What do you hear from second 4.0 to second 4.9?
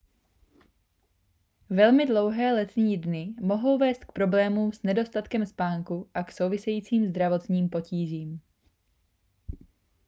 k problémům s